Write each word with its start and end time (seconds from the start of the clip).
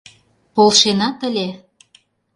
Полшенат 0.53 1.17
ыле. 1.27 1.47